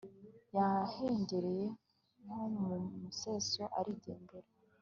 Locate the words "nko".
2.23-2.41